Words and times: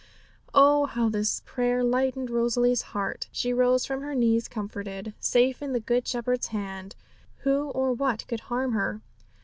Oh, 0.55 0.87
how 0.87 1.09
this 1.09 1.43
prayer 1.45 1.83
lightened 1.83 2.31
little 2.31 2.41
Rosalie's 2.45 2.81
heart! 2.81 3.27
She 3.31 3.53
rose 3.53 3.85
from 3.85 4.01
her 4.01 4.15
knees 4.15 4.47
comforted. 4.47 5.13
Safe 5.19 5.61
in 5.61 5.73
the 5.73 5.79
Good 5.79 6.07
Shepherd's 6.07 6.47
hand, 6.47 6.95
who 7.41 7.69
or 7.69 7.93
what 7.93 8.25
could 8.27 8.39
harm 8.39 8.71
her? 8.71 9.01